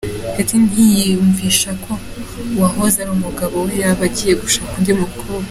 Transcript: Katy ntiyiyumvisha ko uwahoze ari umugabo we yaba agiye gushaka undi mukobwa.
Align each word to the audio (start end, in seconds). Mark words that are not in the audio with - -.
Katy 0.35 0.55
ntiyiyumvisha 0.65 1.71
ko 1.83 1.91
uwahoze 2.55 2.97
ari 2.99 3.11
umugabo 3.17 3.55
we 3.65 3.73
yaba 3.81 4.03
agiye 4.09 4.33
gushaka 4.43 4.71
undi 4.77 4.93
mukobwa. 5.01 5.33